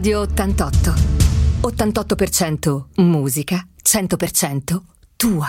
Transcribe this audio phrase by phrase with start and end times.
[0.00, 0.94] Radio 88.
[1.60, 4.80] 88% musica, 100%
[5.14, 5.46] tua.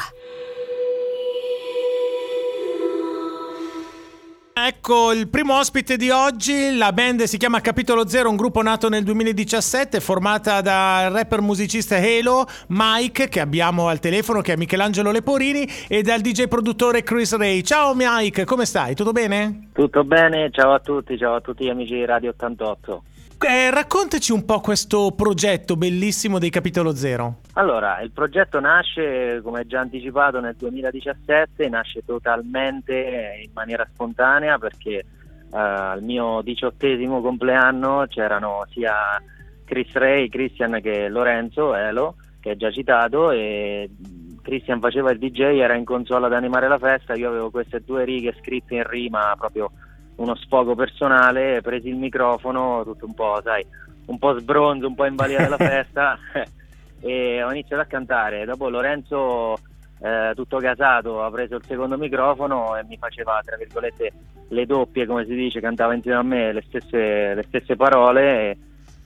[4.53, 8.89] Ecco il primo ospite di oggi, la band si chiama Capitolo Zero, un gruppo nato
[8.89, 15.11] nel 2017, formata dal rapper musicista Halo, Mike, che abbiamo al telefono, che è Michelangelo
[15.11, 17.61] Leporini, e dal DJ produttore Chris Ray.
[17.61, 18.95] Ciao Mike, come stai?
[18.95, 19.69] Tutto bene?
[19.71, 23.03] Tutto bene, ciao a tutti, ciao a tutti gli amici di Radio 88.
[23.43, 27.39] Eh, raccontaci un po' questo progetto bellissimo dei Capitolo Zero.
[27.53, 34.91] Allora, il progetto nasce, come già anticipato, nel 2017, nasce totalmente in maniera spontanea perché
[34.91, 35.05] eh,
[35.49, 39.19] al mio diciottesimo compleanno c'erano sia
[39.65, 43.89] Chris Ray, Christian che Lorenzo, Elo, che è già citato, e
[44.43, 48.05] Christian faceva il DJ, era in console ad animare la festa, io avevo queste due
[48.05, 49.71] righe scritte in rima proprio
[50.21, 53.65] uno sfogo personale, presi il microfono, tutto un po', sai,
[54.05, 56.17] un po' sbronzo, un po' in balia della festa
[57.01, 58.45] e ho iniziato a cantare.
[58.45, 59.57] Dopo Lorenzo,
[59.99, 64.11] eh, tutto casato, ha preso il secondo microfono e mi faceva, tra virgolette,
[64.49, 68.57] le doppie, come si dice, cantava insieme a me le stesse, le stesse parole.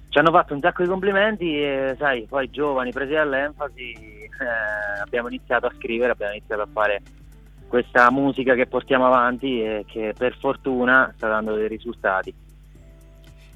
[0.10, 5.30] ci hanno fatto un sacco di complimenti e, sai, poi giovani, presi dall'enfasi, eh, abbiamo
[5.30, 7.02] iniziato a scrivere, abbiamo iniziato a fare
[7.76, 12.34] questa musica che portiamo avanti e che per fortuna sta dando dei risultati.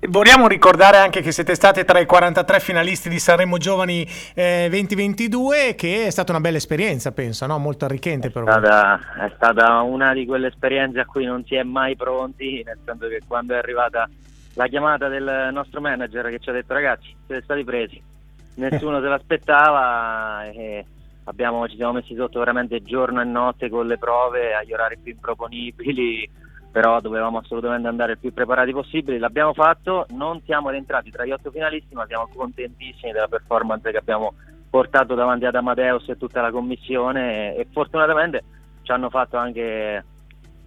[0.10, 5.76] Vogliamo ricordare anche che siete state tra i 43 finalisti di Sanremo Giovani eh, 2022,
[5.76, 7.58] che è stata una bella esperienza, penso, no?
[7.60, 8.54] molto arricchente per voi.
[8.56, 13.08] È stata una di quelle esperienze a cui non si è mai pronti, nel senso
[13.08, 14.10] che quando è arrivata
[14.56, 18.02] la chiamata del nostro manager che ci ha detto ragazzi, siete stati presi,
[18.56, 20.86] nessuno se l'aspettava e
[21.30, 25.14] abbiamo, ci siamo messi sotto veramente giorno e notte con le prove agli orari più
[25.14, 26.30] improponibili,
[26.72, 31.32] però dovevamo assolutamente andare il più preparati possibile, l'abbiamo fatto, non siamo rientrati tra gli
[31.32, 34.34] otto finalisti, ma siamo contentissimi della performance che abbiamo
[34.70, 38.44] portato davanti ad Amadeus e tutta la commissione e, e fortunatamente
[38.84, 40.04] ci hanno fatto anche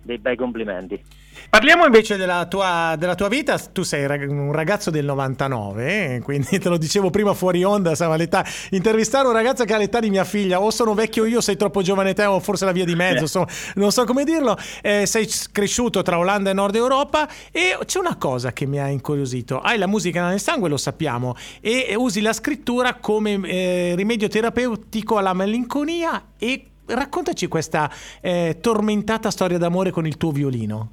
[0.03, 1.01] dei bei complimenti.
[1.49, 6.21] Parliamo invece della tua, della tua, vita, tu sei un ragazzo del 99, eh?
[6.23, 8.45] quindi te lo dicevo prima fuori onda, stava l'età.
[8.71, 11.83] Intervistare un ragazzo che ha l'età di mia figlia, o sono vecchio io, sei troppo
[11.83, 14.57] giovane te, o forse la via di mezzo, so, non so come dirlo.
[14.81, 18.89] Eh, sei cresciuto tra Olanda e Nord Europa e c'è una cosa che mi ha
[18.89, 19.61] incuriosito.
[19.61, 25.19] Hai la musica nel sangue, lo sappiamo, e usi la scrittura come eh, rimedio terapeutico
[25.19, 30.91] alla malinconia e raccontaci questa eh, tormentata storia d'amore con il tuo violino.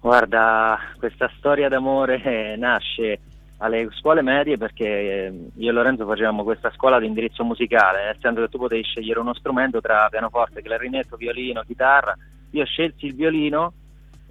[0.00, 3.20] Guarda, questa storia d'amore nasce
[3.58, 8.16] alle scuole medie perché eh, io e Lorenzo facevamo questa scuola di indirizzo musicale, nel
[8.18, 12.16] senso che tu potevi scegliere uno strumento tra pianoforte, clarinetto, violino, chitarra.
[12.52, 13.72] Io scelsi il violino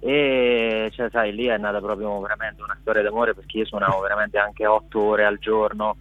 [0.00, 4.38] e cioè, sai, lì è nata proprio veramente una storia d'amore perché io suonavo veramente
[4.38, 5.96] anche otto ore al giorno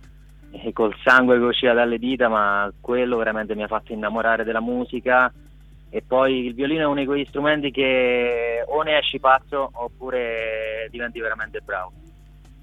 [0.52, 4.62] e col sangue che usciva dalle dita, ma quello veramente mi ha fatto innamorare della
[4.62, 5.32] musica.
[5.92, 10.88] E poi il violino è uno di quegli strumenti che o ne esci pazzo oppure
[10.92, 11.92] diventi veramente bravo.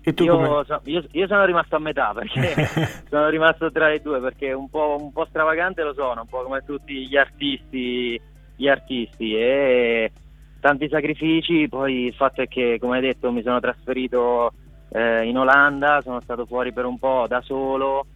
[0.05, 2.55] Io, so, io, io, sono rimasto a metà perché
[3.11, 6.45] sono rimasto tra le due perché un po', un po', stravagante lo sono, un po'
[6.45, 8.21] come tutti gli artisti,
[8.55, 9.35] gli artisti.
[9.35, 10.13] E
[10.61, 14.53] tanti sacrifici, poi il fatto è che come hai detto mi sono trasferito
[14.97, 18.07] eh, in Olanda, sono stato fuori per un po' da solo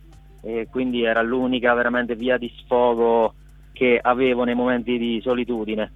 [0.41, 3.35] e quindi era l'unica veramente via di sfogo
[3.73, 5.93] che avevo nei momenti di solitudine.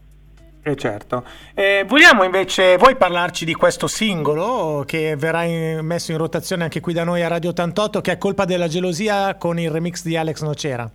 [0.63, 1.25] Eh certo.
[1.55, 6.81] Eh, vogliamo invece, vuoi parlarci di questo singolo che verrà in, messo in rotazione anche
[6.81, 10.17] qui da noi a Radio 88 che è Colpa della gelosia con il remix di
[10.17, 10.91] Alex Nocera?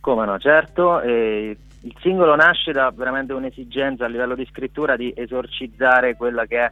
[0.00, 1.00] Come no, certo.
[1.00, 6.58] Eh, il singolo nasce da veramente un'esigenza a livello di scrittura di esorcizzare quella che
[6.58, 6.70] è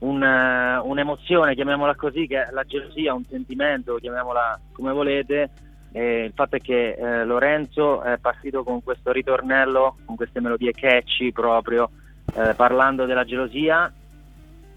[0.00, 5.50] un, un'emozione, chiamiamola così, che è la gelosia, un sentimento, chiamiamola come volete,
[5.92, 10.72] eh, il fatto è che eh, Lorenzo è partito con questo ritornello, con queste melodie
[10.72, 11.90] catchy proprio,
[12.34, 13.92] eh, parlando della gelosia.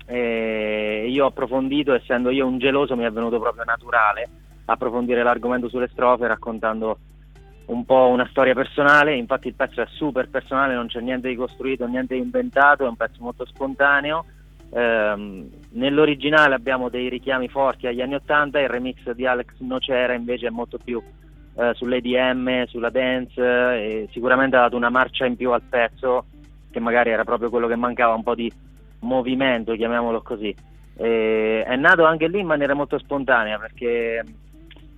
[0.05, 4.29] E io ho approfondito, essendo io un geloso, mi è venuto proprio naturale
[4.65, 6.97] approfondire l'argomento sulle strofe raccontando
[7.65, 9.15] un po' una storia personale.
[9.15, 12.87] Infatti, il pezzo è super personale, non c'è niente di costruito, niente di inventato, è
[12.87, 14.25] un pezzo molto spontaneo.
[14.73, 20.47] Eh, nell'originale abbiamo dei richiami forti agli anni 80, il remix di Alex Nocera invece
[20.47, 21.01] è molto più
[21.55, 26.25] eh, sull'EDM, sulla dance e sicuramente ha dato una marcia in più al pezzo
[26.71, 28.51] che magari era proprio quello che mancava, un po' di
[28.99, 30.55] movimento, chiamiamolo così.
[30.95, 34.23] E è nato anche lì in maniera molto spontanea perché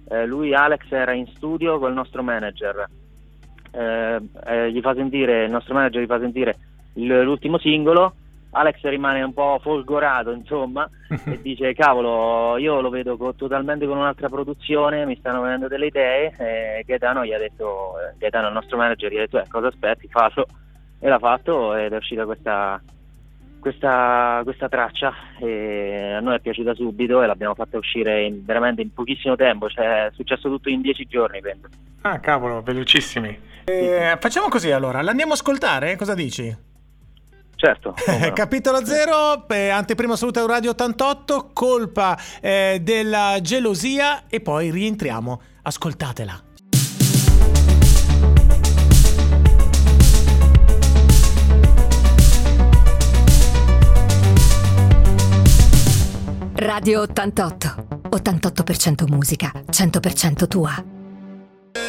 [0.09, 2.87] eh, lui Alex era in studio col nostro manager,
[3.71, 6.57] eh, eh, gli fa sentire, il nostro manager gli fa sentire
[6.93, 8.13] l'ultimo singolo
[8.53, 10.87] Alex rimane un po' folgorato, insomma,
[11.25, 15.87] e dice: Cavolo, io lo vedo co- totalmente con un'altra produzione, mi stanno venendo delle
[15.87, 16.33] idee.
[16.37, 19.67] E Gaetano gli ha detto: eh, Gaetano, il nostro manager, gli ha detto: eh, Cosa
[19.67, 20.07] aspetti?
[20.07, 20.45] Fallo.
[20.99, 22.81] E l'ha fatto ed è uscita questa,
[23.59, 25.13] questa, questa traccia.
[25.39, 29.67] E a noi è piaciuta subito e l'abbiamo fatta uscire in, veramente in pochissimo tempo,
[29.67, 31.67] cioè è successo tutto in dieci giorni, penso.
[32.01, 33.51] Ah, cavolo, velocissimi.
[33.65, 35.95] Eh, facciamo così allora, l'andiamo a ascoltare?
[35.95, 36.71] Cosa dici?
[37.63, 37.95] Certo.
[38.05, 38.31] no.
[38.35, 45.41] Capitolo 0, eh, anteprima assoluta Radio 88, colpa eh, della gelosia e poi rientriamo.
[45.61, 46.43] Ascoltatela.
[56.55, 57.87] Radio 88.
[58.09, 60.92] 88% musica, 100% tua.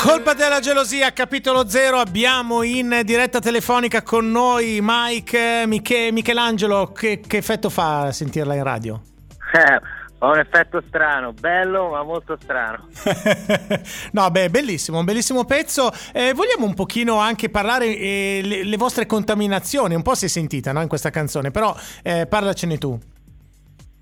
[0.05, 6.93] Colpa della gelosia, capitolo 0, abbiamo in diretta telefonica con noi Mike eh, Miche- Michelangelo.
[6.93, 9.01] Che, che effetto fa sentirla in radio?
[9.55, 9.81] Eh,
[10.19, 12.89] ha un effetto strano, bello ma molto strano.
[14.13, 15.91] no, beh, bellissimo, un bellissimo pezzo.
[16.13, 20.29] Eh, vogliamo un pochino anche parlare eh, le, le vostre contaminazioni, un po' si è
[20.29, 22.99] sentita no, in questa canzone, però eh, parlacene tu.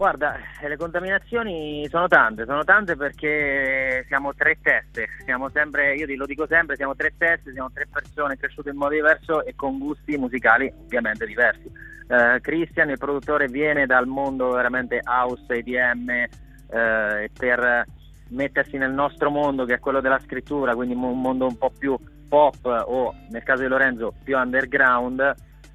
[0.02, 6.06] Guarda, eh, le contaminazioni sono tante, sono tante perché siamo tre teste, siamo sempre, io
[6.16, 9.78] lo dico sempre, siamo tre teste, siamo tre persone cresciute in modo diverso e con
[9.78, 11.70] gusti musicali ovviamente diversi.
[12.08, 16.28] Eh, Christian, il produttore, viene dal mondo veramente house, EDM, eh,
[16.66, 17.84] e per
[18.30, 21.96] mettersi nel nostro mondo che è quello della scrittura, quindi un mondo un po' più
[22.28, 25.20] pop o nel caso di Lorenzo più underground,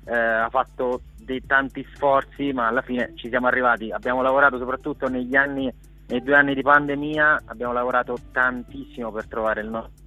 [0.03, 3.91] eh, ha fatto dei tanti sforzi, ma alla fine ci siamo arrivati.
[3.91, 5.71] Abbiamo lavorato soprattutto negli anni,
[6.07, 10.05] nei due anni di pandemia, abbiamo lavorato tantissimo per trovare il nostro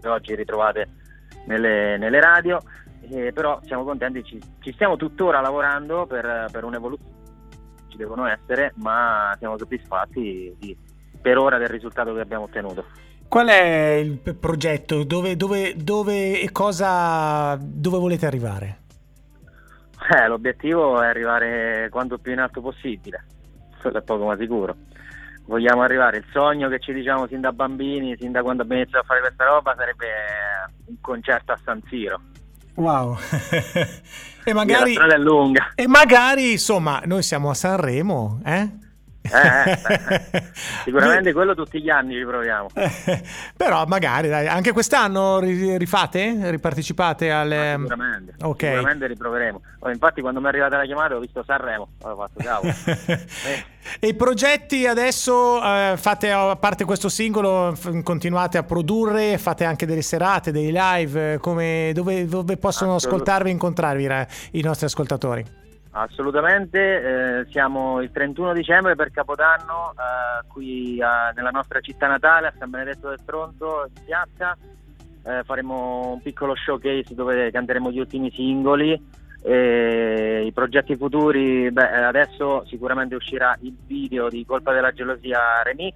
[0.00, 0.86] che oggi ritrovate
[1.46, 2.60] nelle, nelle radio,
[3.10, 7.16] eh, però siamo contenti, ci, ci stiamo tuttora lavorando per, per un'evoluzione,
[7.88, 10.76] ci devono essere, ma siamo soddisfatti di,
[11.20, 12.84] per ora del risultato che abbiamo ottenuto.
[13.26, 15.04] Qual è il progetto?
[15.04, 18.86] Dove, dove, dove e cosa dove volete arrivare?
[20.10, 23.24] Eh, l'obiettivo è arrivare quanto più in alto possibile,
[23.80, 24.74] quello è poco ma sicuro.
[25.44, 29.04] Vogliamo arrivare, il sogno che ci diciamo sin da bambini, sin da quando abbiamo iniziato
[29.04, 30.06] a fare questa roba, sarebbe
[30.86, 32.20] un concerto a San Siro.
[32.74, 33.16] Wow.
[34.44, 35.72] e La magari strada è lunga.
[35.74, 38.70] e magari, insomma, noi siamo a Sanremo, eh?
[39.32, 40.42] Eh, eh,
[40.84, 42.68] Sicuramente quello tutti gli anni ci proviamo.
[42.74, 43.22] Eh,
[43.56, 46.50] Però magari, dai, anche quest'anno ri- rifate?
[46.50, 47.74] Ripartecipate alle...
[47.78, 48.64] Sicuramente, Ok.
[48.64, 49.60] sicuramente riproveremo.
[49.80, 52.72] Oh, infatti quando mi è arrivata la chiamata ho visto Sanremo, ho fatto cavolo.
[53.48, 53.64] Eh,
[54.00, 59.64] e i progetti adesso eh, fate a parte questo singolo f- continuate a produrre fate
[59.64, 64.60] anche delle serate dei live eh, come, dove, dove possono ascoltarvi e incontrarvi ra- i
[64.60, 65.42] nostri ascoltatori
[65.90, 72.48] Assolutamente, eh, siamo il 31 dicembre per Capodanno eh, qui a- nella nostra città natale
[72.48, 74.56] a San Benedetto del Tronto in piazza.
[75.24, 79.16] Eh, faremo un piccolo showcase dove canteremo gli ultimi singoli.
[79.42, 85.62] E I progetti futuri, beh, eh, adesso sicuramente uscirà il video di Colpa della Gelosia
[85.62, 85.94] Remix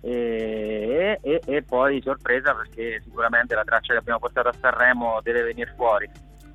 [0.00, 5.42] e, e- e poi sorpresa perché sicuramente la traccia che abbiamo portato a Sanremo deve
[5.42, 6.08] venire fuori.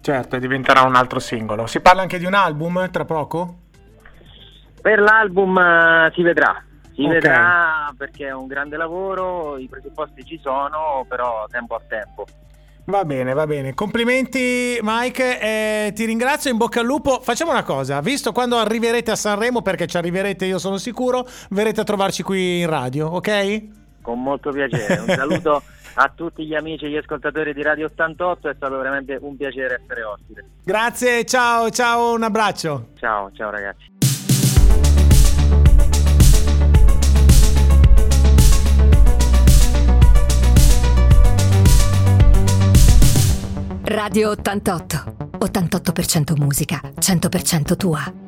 [0.05, 3.55] Certo diventerà un altro singolo si parla anche di un album tra poco?
[4.79, 7.11] Per l'album eh, si vedrà, si Ok.
[7.11, 12.25] vedrà perché è un grande lavoro, i presupposti ci sono, però tempo a tempo.
[12.85, 13.73] Va bene, va bene.
[13.73, 17.19] Complimenti Mike, eh, ti ringrazio, in bocca al lupo.
[17.19, 21.81] Facciamo una cosa, visto quando arriverete a Sanremo, perché ci arriverete io sono sicuro, verrete
[21.81, 23.84] a trovarci qui in radio, ok?
[24.05, 24.99] Con molto piacere.
[24.99, 25.63] Un saluto
[25.95, 29.81] a tutti gli amici e gli ascoltatori di Radio 88, è stato veramente un piacere
[29.81, 30.45] essere ospite.
[30.63, 32.89] Grazie, ciao, ciao, un abbraccio.
[32.99, 33.93] Ciao, ciao ragazzi.
[43.85, 45.15] Radio 88.
[45.39, 48.24] 88% musica, 100% tua.